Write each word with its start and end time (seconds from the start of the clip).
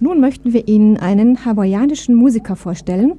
Nun 0.00 0.18
möchten 0.18 0.52
wir 0.52 0.66
Ihnen 0.66 0.96
einen 0.96 1.44
hawaiianischen 1.44 2.16
Musiker 2.16 2.56
vorstellen, 2.56 3.14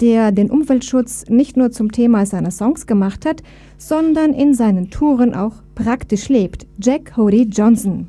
der 0.00 0.32
den 0.32 0.50
Umweltschutz 0.50 1.26
nicht 1.28 1.58
nur 1.58 1.70
zum 1.70 1.92
Thema 1.92 2.24
seiner 2.24 2.50
Songs 2.50 2.86
gemacht 2.86 3.26
hat, 3.26 3.42
sondern 3.76 4.32
in 4.32 4.54
seinen 4.54 4.88
Touren 4.88 5.34
auch 5.34 5.52
praktisch 5.74 6.30
lebt. 6.30 6.66
Jack 6.80 7.14
Hody 7.18 7.42
Johnson. 7.42 8.06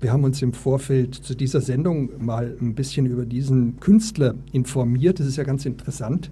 Wir 0.00 0.10
haben 0.10 0.24
uns 0.24 0.40
im 0.40 0.54
Vorfeld 0.54 1.14
zu 1.14 1.34
dieser 1.34 1.60
Sendung 1.60 2.08
mal 2.18 2.56
ein 2.62 2.74
bisschen 2.74 3.04
über 3.04 3.26
diesen 3.26 3.78
Künstler 3.78 4.36
informiert. 4.52 5.20
Das 5.20 5.26
ist 5.26 5.36
ja 5.36 5.44
ganz 5.44 5.66
interessant. 5.66 6.30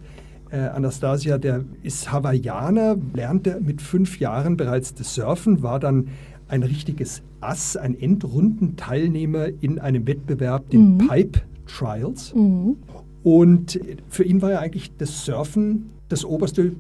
Äh, 0.51 0.61
Anastasia, 0.61 1.37
der 1.37 1.63
ist 1.83 2.11
Hawaiianer, 2.11 2.97
lernte 3.13 3.61
mit 3.61 3.83
fünf 3.83 4.19
Jahren 4.19 4.57
bereits 4.57 4.95
das 4.95 5.15
Surfen, 5.15 5.63
war 5.63 5.79
dann 5.79 6.09
ein 6.49 6.63
richtiges 6.63 7.23
Ass, 7.41 7.77
ein 7.77 7.99
Endrundenteilnehmer 7.99 9.49
in 9.61 9.79
einem 9.79 10.07
Wettbewerb, 10.07 10.71
den 10.71 10.95
mhm. 10.95 11.09
Pipe 11.09 11.41
Trials. 11.67 12.35
Mhm. 12.35 12.77
Und 13.23 13.79
für 14.09 14.25
ihn 14.25 14.43
war 14.43 14.51
ja 14.53 14.61
eigentlich 14.61 14.97
das 14.97 15.25
Surfen 15.25 15.91
das 16.09 16.25
Oberste, 16.25 16.73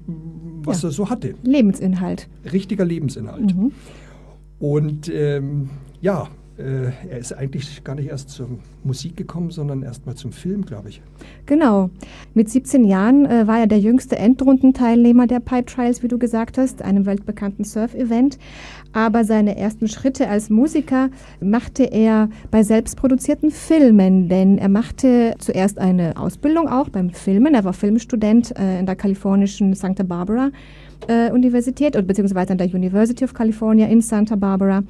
was 0.62 0.83
ja. 0.83 0.88
er 0.88 0.93
so 0.93 1.10
hatte. 1.10 1.34
Lebensinhalt. 1.43 2.29
Richtiger 2.51 2.84
Lebensinhalt. 2.84 3.55
Mhm. 3.55 3.73
Und 4.59 5.10
ähm, 5.12 5.69
ja, 6.01 6.29
äh, 6.59 6.91
er 7.09 7.19
ist 7.19 7.33
eigentlich 7.33 7.85
gar 7.85 7.95
nicht 7.95 8.09
erst 8.09 8.30
zur 8.30 8.48
Musik 8.83 9.16
gekommen, 9.16 9.51
sondern 9.51 9.83
erst 9.83 10.07
mal 10.07 10.15
zum 10.15 10.33
Film, 10.33 10.65
glaube 10.65 10.89
ich. 10.89 11.01
Genau. 11.47 11.91
Mit 12.35 12.51
17 12.51 12.85
Jahren 12.85 13.27
äh, 13.27 13.47
war 13.47 13.61
er 13.61 13.66
der 13.66 13.79
jüngste 13.79 14.19
Endrundenteilnehmer 14.19 15.27
der 15.27 15.41
Pipe 15.41 15.66
Trials, 15.66 16.02
wie 16.02 16.09
du 16.09 16.19
gesagt 16.19 16.59
hast, 16.59 16.83
einem 16.83 17.07
weltbekannten 17.07 17.65
Surf-Event. 17.65 18.39
Aber 18.93 19.25
seine 19.25 19.57
ersten 19.57 19.87
Schritte 19.87 20.29
als 20.29 20.51
Musiker 20.51 21.11
machte 21.41 21.85
er 21.85 22.29
bei 22.51 22.63
selbstproduzierten 22.63 23.51
Filmen, 23.51 24.29
denn 24.29 24.59
er 24.59 24.69
machte 24.69 25.35
zuerst 25.38 25.79
eine 25.79 26.16
Ausbildung 26.16 26.69
auch 26.69 26.88
beim 26.88 27.11
Filmen. 27.11 27.55
Er 27.55 27.65
war 27.65 27.73
Filmstudent 27.73 28.59
äh, 28.59 28.80
in 28.80 28.87
der 28.87 28.97
kalifornischen 28.97 29.75
Santa 29.75 30.02
Barbara. 30.02 30.51
Äh, 31.07 31.30
Universität, 31.30 31.93
beziehungsweise 32.07 32.51
an 32.51 32.59
der 32.59 32.66
University 32.66 33.25
of 33.25 33.32
California 33.32 33.87
in 33.87 34.01
Santa 34.01 34.35
Barbara. 34.35 34.82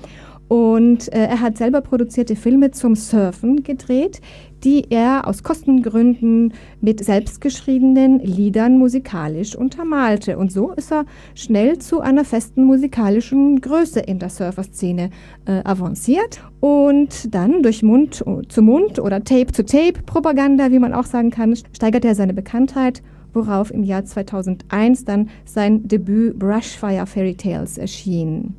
Und 0.48 1.12
äh, 1.12 1.26
er 1.26 1.40
hat 1.40 1.58
selber 1.58 1.82
produzierte 1.82 2.34
Filme 2.34 2.70
zum 2.70 2.94
Surfen 2.94 3.62
gedreht, 3.62 4.20
die 4.64 4.90
er 4.90 5.28
aus 5.28 5.42
Kostengründen 5.42 6.54
mit 6.80 7.04
selbstgeschriebenen 7.04 8.20
Liedern 8.20 8.78
musikalisch 8.78 9.54
untermalte. 9.54 10.38
Und 10.38 10.50
so 10.50 10.72
ist 10.72 10.90
er 10.90 11.04
schnell 11.34 11.78
zu 11.78 12.00
einer 12.00 12.24
festen 12.24 12.64
musikalischen 12.64 13.60
Größe 13.60 14.00
in 14.00 14.18
der 14.18 14.30
Surferszene 14.30 15.10
äh, 15.46 15.60
avanciert 15.64 16.40
und 16.60 17.32
dann 17.34 17.62
durch 17.62 17.82
Mund 17.82 18.24
zu 18.48 18.62
Mund 18.62 18.98
oder 18.98 19.22
Tape 19.22 19.52
zu 19.52 19.64
Tape 19.64 20.02
Propaganda, 20.06 20.70
wie 20.72 20.78
man 20.78 20.94
auch 20.94 21.06
sagen 21.06 21.30
kann, 21.30 21.54
steigerte 21.72 22.08
er 22.08 22.14
seine 22.14 22.34
Bekanntheit 22.34 23.02
worauf 23.38 23.70
im 23.70 23.84
Jahr 23.84 24.04
2001 24.04 25.04
dann 25.04 25.30
sein 25.44 25.86
Debüt 25.88 26.38
Brushfire 26.38 27.06
Fairy 27.06 27.34
Tales 27.34 27.78
erschien. 27.78 28.56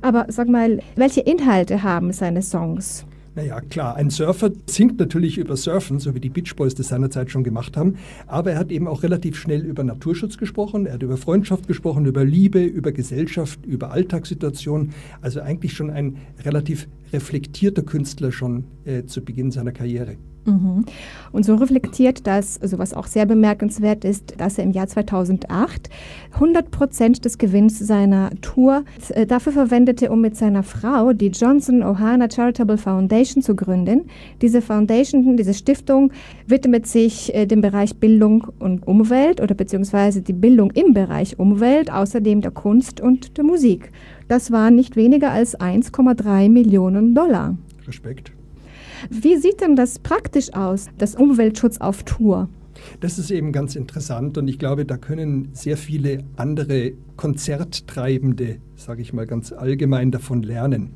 Aber 0.00 0.26
sag 0.28 0.48
mal, 0.48 0.80
welche 0.96 1.20
Inhalte 1.20 1.82
haben 1.82 2.12
seine 2.12 2.42
Songs? 2.42 3.04
Naja, 3.36 3.60
klar, 3.60 3.94
ein 3.94 4.10
Surfer 4.10 4.50
singt 4.66 4.98
natürlich 4.98 5.38
über 5.38 5.56
Surfen, 5.56 6.00
so 6.00 6.14
wie 6.14 6.20
die 6.20 6.30
Beach 6.30 6.56
Boys 6.56 6.74
das 6.74 6.88
seinerzeit 6.88 7.30
schon 7.30 7.44
gemacht 7.44 7.76
haben, 7.76 7.96
aber 8.26 8.52
er 8.52 8.58
hat 8.58 8.72
eben 8.72 8.88
auch 8.88 9.04
relativ 9.04 9.38
schnell 9.38 9.60
über 9.64 9.84
Naturschutz 9.84 10.36
gesprochen, 10.36 10.86
er 10.86 10.94
hat 10.94 11.02
über 11.02 11.16
Freundschaft 11.16 11.68
gesprochen, 11.68 12.06
über 12.06 12.24
Liebe, 12.24 12.64
über 12.64 12.90
Gesellschaft, 12.90 13.64
über 13.64 13.92
Alltagssituationen, 13.92 14.92
also 15.20 15.40
eigentlich 15.40 15.74
schon 15.74 15.90
ein 15.90 16.16
relativ 16.44 16.88
reflektierter 17.12 17.82
Künstler 17.82 18.32
schon 18.32 18.64
äh, 18.84 19.04
zu 19.04 19.24
Beginn 19.24 19.52
seiner 19.52 19.72
Karriere. 19.72 20.16
Mhm. 20.44 20.84
Und 21.32 21.44
so 21.44 21.54
reflektiert 21.54 22.26
das, 22.26 22.60
also 22.60 22.78
was 22.78 22.94
auch 22.94 23.06
sehr 23.06 23.26
bemerkenswert 23.26 24.04
ist, 24.04 24.40
dass 24.40 24.58
er 24.58 24.64
im 24.64 24.72
Jahr 24.72 24.86
2008 24.86 25.90
100 26.32 26.70
Prozent 26.70 27.24
des 27.24 27.38
Gewinns 27.38 27.78
seiner 27.78 28.30
Tour 28.40 28.84
äh, 29.10 29.26
dafür 29.26 29.52
verwendete, 29.52 30.10
um 30.10 30.20
mit 30.20 30.36
seiner 30.36 30.62
Frau 30.62 31.12
die 31.12 31.28
Johnson 31.28 31.82
Ohana 31.82 32.28
Charitable 32.30 32.78
Foundation 32.78 33.42
zu 33.42 33.54
gründen. 33.54 34.06
Diese 34.40 34.62
Foundation, 34.62 35.36
diese 35.36 35.54
Stiftung 35.54 36.12
widmet 36.46 36.86
sich 36.86 37.34
äh, 37.34 37.46
dem 37.46 37.60
Bereich 37.60 37.96
Bildung 37.96 38.46
und 38.58 38.86
Umwelt 38.86 39.40
oder 39.40 39.54
beziehungsweise 39.54 40.22
die 40.22 40.32
Bildung 40.32 40.70
im 40.72 40.94
Bereich 40.94 41.38
Umwelt, 41.38 41.92
außerdem 41.92 42.40
der 42.40 42.50
Kunst 42.50 43.00
und 43.00 43.36
der 43.36 43.44
Musik. 43.44 43.90
Das 44.28 44.50
waren 44.50 44.74
nicht 44.74 44.96
weniger 44.96 45.30
als 45.32 45.58
1,3 45.58 46.48
Millionen 46.48 47.14
Dollar. 47.14 47.56
Respekt. 47.86 48.32
Wie 49.08 49.36
sieht 49.36 49.60
denn 49.60 49.76
das 49.76 49.98
praktisch 49.98 50.52
aus, 50.52 50.86
das 50.98 51.14
Umweltschutz 51.14 51.78
auf 51.78 52.02
Tour? 52.02 52.48
Das 53.00 53.18
ist 53.18 53.30
eben 53.30 53.52
ganz 53.52 53.76
interessant 53.76 54.38
und 54.38 54.48
ich 54.48 54.58
glaube, 54.58 54.84
da 54.84 54.96
können 54.96 55.48
sehr 55.52 55.76
viele 55.76 56.24
andere 56.36 56.92
Konzerttreibende, 57.16 58.58
sage 58.76 59.02
ich 59.02 59.12
mal 59.12 59.26
ganz 59.26 59.52
allgemein, 59.52 60.10
davon 60.10 60.42
lernen. 60.42 60.94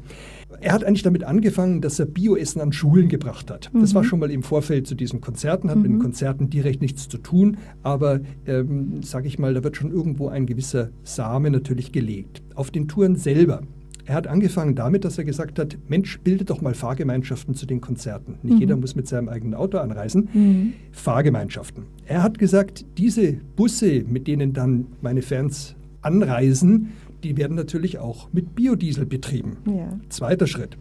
Er 0.60 0.72
hat 0.72 0.84
eigentlich 0.84 1.03
damit 1.03 1.25
angefangen, 1.25 1.81
dass 1.81 1.98
er 1.98 2.06
Bioessen 2.06 2.60
an 2.60 2.72
Schulen 2.72 3.09
gebracht 3.09 3.50
hat. 3.50 3.70
Mhm. 3.72 3.81
Das 3.81 3.94
war 3.94 4.04
schon 4.04 4.21
mal 4.21 4.31
im 4.31 4.42
Vorfeld 4.42 4.86
zu 4.86 4.94
diesen 4.94 5.21
Konzerten, 5.21 5.69
hat 5.69 5.76
mhm. 5.76 5.82
mit 5.82 5.91
den 5.92 5.98
Konzerten 5.98 6.48
direkt 6.48 6.81
nichts 6.81 7.09
zu 7.09 7.19
tun, 7.19 7.59
aber 7.82 8.21
ähm, 8.47 9.03
sage 9.03 9.26
ich 9.26 9.38
mal, 9.38 9.53
da 9.54 9.65
wird 9.65 9.76
schon 9.76 9.91
irgendwo 9.91 10.28
ein 10.28 10.47
gewisser 10.47 10.91
Same 11.03 11.50
natürlich 11.50 11.92
gelegt. 11.92 12.42
Auf 12.54 12.71
den 12.71 12.88
Touren 12.88 13.16
selber 13.16 13.62
er 14.06 14.15
hat 14.15 14.26
angefangen 14.26 14.75
damit, 14.75 15.04
dass 15.04 15.19
er 15.19 15.25
gesagt 15.25 15.59
hat, 15.59 15.78
Mensch, 15.88 16.20
bildet 16.20 16.50
doch 16.50 16.60
mal 16.60 16.75
Fahrgemeinschaften 16.75 17.54
zu 17.54 17.66
den 17.66 17.81
Konzerten. 17.81 18.38
Nicht 18.42 18.54
mhm. 18.54 18.60
jeder 18.60 18.76
muss 18.76 18.94
mit 18.94 19.09
seinem 19.09 19.28
eigenen 19.28 19.54
Auto 19.54 19.78
anreisen. 19.78 20.28
Mhm. 20.32 20.72
Fahrgemeinschaften. 20.92 21.84
Er 22.06 22.22
hat 22.22 22.38
gesagt, 22.38 22.84
diese 22.98 23.32
Busse, 23.56 24.04
mit 24.06 24.26
denen 24.26 24.53
dann 24.53 24.87
meine 25.00 25.22
Fans 25.22 25.75
anreisen, 26.03 26.92
die 27.22 27.37
werden 27.37 27.56
natürlich 27.56 27.98
auch 27.98 28.28
mit 28.32 28.54
Biodiesel 28.54 29.06
betrieben. 29.06 29.56
Ja. 29.66 29.98
Zweiter 30.10 30.47
Schritt. 30.47 30.76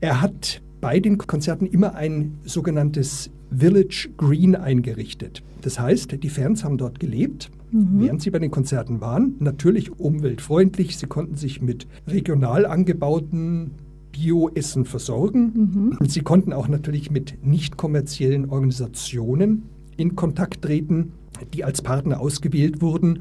Er 0.00 0.20
hat 0.20 0.62
bei 0.80 1.00
den 1.00 1.18
Konzerten 1.18 1.66
immer 1.66 1.94
ein 1.94 2.38
sogenanntes 2.44 3.30
Village 3.56 4.10
Green 4.16 4.54
eingerichtet. 4.56 5.42
Das 5.62 5.78
heißt, 5.78 6.22
die 6.22 6.28
Fans 6.28 6.64
haben 6.64 6.78
dort 6.78 7.00
gelebt 7.00 7.50
mhm. 7.72 8.00
während 8.00 8.22
sie 8.22 8.30
bei 8.30 8.38
den 8.38 8.50
Konzerten 8.50 9.00
waren. 9.00 9.36
Natürlich 9.38 9.98
umweltfreundlich. 9.98 10.96
Sie 10.96 11.06
konnten 11.06 11.36
sich 11.36 11.60
mit 11.60 11.86
regional 12.06 12.66
angebauten 12.66 13.72
Bioessen 14.12 14.84
versorgen. 14.84 15.96
Mhm. 16.00 16.08
Sie 16.08 16.20
konnten 16.20 16.52
auch 16.52 16.68
natürlich 16.68 17.10
mit 17.10 17.44
nicht 17.44 17.76
kommerziellen 17.76 18.50
Organisationen 18.50 19.64
in 19.96 20.16
Kontakt 20.16 20.62
treten, 20.62 21.12
die 21.54 21.64
als 21.64 21.82
Partner 21.82 22.20
ausgewählt 22.20 22.82
wurden. 22.82 23.20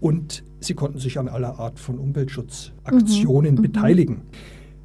Und 0.00 0.44
sie 0.60 0.74
konnten 0.74 0.98
sich 0.98 1.18
an 1.18 1.28
aller 1.28 1.58
Art 1.58 1.78
von 1.78 1.98
Umweltschutzaktionen 1.98 3.56
mhm. 3.56 3.62
beteiligen. 3.62 4.22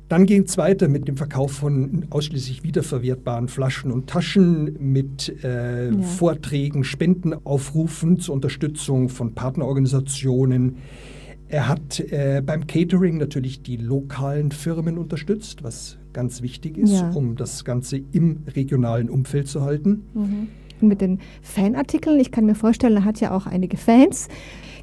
Dann 0.08 0.28
ging 0.28 0.44
es 0.44 0.58
weiter 0.58 0.88
mit 0.88 1.08
dem 1.08 1.18
Verkauf 1.18 1.52
von 1.52 2.06
ausschließlich 2.12 2.64
wiederverwertbaren 2.64 3.48
Flaschen 3.48 3.92
und 3.92 4.08
Taschen, 4.08 4.78
mit 4.80 5.44
äh, 5.44 5.90
ja. 5.90 6.02
Vorträgen, 6.02 6.84
Spendenaufrufen 6.84 8.20
zur 8.20 8.36
Unterstützung 8.36 9.10
von 9.10 9.34
Partnerorganisationen. 9.34 10.78
Er 11.48 11.68
hat 11.68 12.00
äh, 12.00 12.44
beim 12.46 12.68
Catering 12.68 13.18
natürlich 13.18 13.64
die 13.64 13.78
lokalen 13.78 14.52
Firmen 14.52 14.98
unterstützt, 14.98 15.64
was 15.64 15.98
ganz 16.14 16.42
wichtig 16.42 16.78
ist, 16.78 16.94
ja. 16.94 17.12
um 17.12 17.36
das 17.36 17.66
Ganze 17.66 17.98
im 18.12 18.44
regionalen 18.56 19.10
Umfeld 19.10 19.48
zu 19.48 19.62
halten. 19.62 20.04
Mhm. 20.14 20.48
Und 20.82 20.88
mit 20.88 21.02
den 21.02 21.20
Fanartikeln, 21.42 22.20
ich 22.20 22.32
kann 22.32 22.46
mir 22.46 22.56
vorstellen, 22.56 22.98
er 22.98 23.06
hat 23.06 23.20
ja 23.22 23.32
auch 23.32 23.48
einige 23.48 23.78
Fans. 23.78 24.28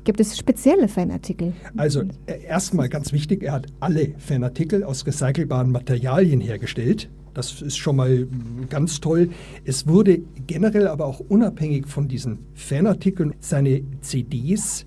Gibt 0.04 0.18
es 0.18 0.36
spezielle 0.36 0.88
Fanartikel? 0.88 1.52
Also 1.76 2.02
äh, 2.26 2.42
erstmal 2.44 2.88
ganz 2.88 3.12
wichtig, 3.12 3.44
er 3.44 3.52
hat 3.52 3.66
alle 3.80 4.14
Fanartikel 4.18 4.82
aus 4.82 5.06
recycelbaren 5.06 5.70
Materialien 5.70 6.40
hergestellt. 6.40 7.08
Das 7.34 7.62
ist 7.62 7.76
schon 7.78 7.96
mal 7.96 8.26
ganz 8.68 9.00
toll. 9.00 9.30
Es 9.64 9.86
wurde 9.86 10.20
generell 10.46 10.88
aber 10.88 11.06
auch 11.06 11.20
unabhängig 11.20 11.86
von 11.86 12.08
diesen 12.08 12.40
Fanartikeln, 12.54 13.34
seine 13.38 13.82
CDs 14.00 14.84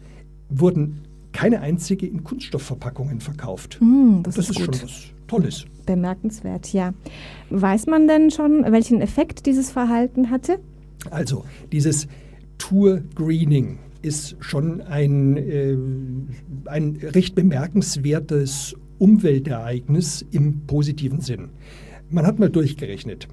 wurden 0.49 1.01
keine 1.31 1.61
einzige 1.61 2.05
in 2.05 2.23
Kunststoffverpackungen 2.23 3.19
verkauft. 3.19 3.77
Mm, 3.81 4.21
das, 4.23 4.35
das, 4.35 4.49
ist, 4.49 4.59
ist 4.59 4.65
schon 4.65 4.73
was 4.83 5.15
Tolles. 5.27 5.65
Bemerkenswert, 5.85 6.71
ja. 6.71 6.93
Weiß 7.49 7.87
man 7.87 8.07
denn 8.07 8.31
schon, 8.31 8.63
welchen 8.71 9.01
Effekt 9.01 9.45
dieses 9.45 9.71
Verhalten 9.71 10.29
hatte? 10.29 10.59
Also, 11.09 11.45
dieses 11.71 12.07
Tour 12.57 13.01
Greening 13.15 13.79
ist 14.05 14.37
schon 14.39 14.81
ein, 14.81 15.35
äh, 15.35 15.75
ein 16.65 16.97
recht 17.01 17.35
bemerkenswertes 17.35 18.75
Umweltereignis 18.99 20.23
im 20.31 20.65
positiven 20.67 21.21
Sinn. 21.21 21.49
Man 22.09 22.25
hat 22.25 22.39
mal 22.39 22.49
durchgerechnet. 22.49 23.27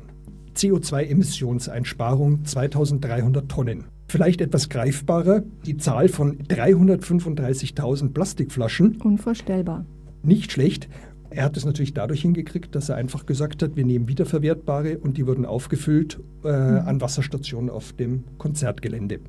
CO2-Emissionseinsparung 0.56 2.44
2300 2.44 3.48
Tonnen. 3.48 3.84
Vielleicht 4.08 4.40
etwas 4.40 4.69
greifbarer, 4.69 5.42
die 5.64 5.76
Zahl 5.76 6.08
von 6.08 6.38
335.000 6.38 8.12
Plastikflaschen. 8.12 9.00
Unvorstellbar. 9.02 9.86
Nicht 10.22 10.52
schlecht. 10.52 10.88
Er 11.30 11.44
hat 11.44 11.56
es 11.56 11.64
natürlich 11.64 11.94
dadurch 11.94 12.20
hingekriegt, 12.20 12.74
dass 12.74 12.90
er 12.90 12.96
einfach 12.96 13.24
gesagt 13.24 13.62
hat, 13.62 13.76
wir 13.76 13.86
nehmen 13.86 14.08
wiederverwertbare 14.08 14.98
und 14.98 15.16
die 15.16 15.26
wurden 15.26 15.46
aufgefüllt 15.46 16.20
äh, 16.44 16.48
mhm. 16.48 16.78
an 16.86 17.00
Wasserstationen 17.00 17.70
auf 17.70 17.94
dem 17.94 18.24
Konzertgelände. 18.36 19.20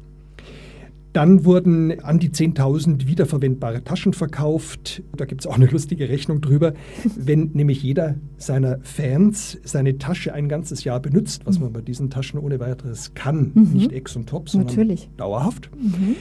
Dann 1.14 1.46
wurden 1.46 2.00
an 2.02 2.18
die 2.18 2.30
10.000 2.30 3.06
wiederverwendbare 3.06 3.84
Taschen 3.84 4.14
verkauft. 4.14 5.04
Da 5.16 5.26
gibt 5.26 5.42
es 5.42 5.48
auch 5.48 5.56
eine 5.56 5.68
lustige 5.68 6.10
Rechnung 6.10 6.42
drüber. 6.42 6.74
Wenn 7.16 7.52
nämlich 7.54 7.84
jeder 7.84 8.16
seiner 8.38 8.80
Fans 8.82 9.60
seine 9.64 10.00
Tasche 10.00 10.34
ein 10.34 10.50
ganzes 10.50 10.84
Jahr 10.84 11.00
benutzt, 11.00 11.44
was 11.46 11.60
man 11.60 11.72
bei 11.72 11.82
diesen 11.82 12.10
Taschen 12.10 12.40
ohne 12.40 12.60
weiteres 12.60 13.14
kann, 13.14 13.52
mhm. 13.54 13.70
nicht 13.74 13.92
ex 13.92 14.16
und 14.16 14.28
top, 14.28 14.50
sondern 14.50 14.70
Natürlich. 14.70 15.10
dauerhaft, 15.18 15.70
mhm. 15.76 16.16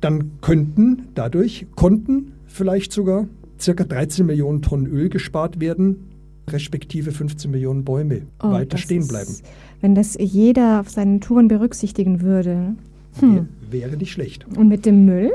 dann 0.00 0.30
könnten 0.40 1.08
dadurch, 1.14 1.66
konnten 1.76 2.32
vielleicht 2.46 2.92
sogar 2.92 3.26
circa 3.60 3.84
13 3.84 4.24
Millionen 4.24 4.62
Tonnen 4.62 4.86
Öl 4.86 5.10
gespart 5.10 5.60
werden, 5.60 6.08
respektive 6.48 7.12
15 7.12 7.50
Millionen 7.50 7.84
Bäume 7.84 8.22
oh, 8.42 8.50
weiter 8.50 8.78
stehen 8.78 9.06
bleiben. 9.06 9.30
Ist, 9.30 9.44
wenn 9.82 9.94
das 9.94 10.16
jeder 10.18 10.80
auf 10.80 10.90
seinen 10.90 11.20
Touren 11.20 11.48
berücksichtigen 11.48 12.22
würde. 12.22 12.74
Hm. 13.20 13.48
Wäre 13.70 13.96
nicht 13.96 14.12
schlecht. 14.12 14.46
Und 14.56 14.68
mit 14.68 14.86
dem 14.86 15.04
Müll? 15.04 15.32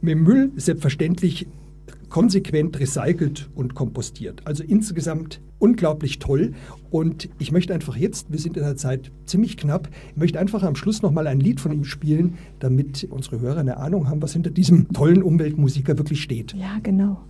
Mit 0.00 0.12
dem 0.12 0.22
Müll 0.22 0.52
selbstverständlich 0.56 1.46
konsequent 2.08 2.78
recycelt 2.78 3.48
und 3.54 3.74
kompostiert. 3.74 4.42
Also 4.44 4.64
insgesamt 4.64 5.40
unglaublich 5.58 6.18
toll. 6.18 6.52
Und 6.90 7.28
ich 7.38 7.52
möchte 7.52 7.72
einfach 7.72 7.96
jetzt, 7.96 8.32
wir 8.32 8.38
sind 8.38 8.56
in 8.56 8.64
der 8.64 8.76
Zeit 8.76 9.12
ziemlich 9.26 9.56
knapp, 9.56 9.88
ich 10.10 10.16
möchte 10.16 10.40
einfach 10.40 10.62
am 10.64 10.74
Schluss 10.74 11.02
nochmal 11.02 11.26
ein 11.26 11.40
Lied 11.40 11.60
von 11.60 11.72
ihm 11.72 11.84
spielen, 11.84 12.34
damit 12.58 13.06
unsere 13.10 13.40
Hörer 13.40 13.60
eine 13.60 13.76
Ahnung 13.76 14.08
haben, 14.08 14.20
was 14.20 14.32
hinter 14.32 14.50
diesem 14.50 14.88
tollen 14.92 15.22
Umweltmusiker 15.22 15.96
wirklich 15.96 16.20
steht. 16.20 16.54
Ja, 16.54 16.78
genau. 16.82 17.20